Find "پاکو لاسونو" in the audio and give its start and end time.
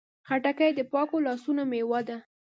0.91-1.61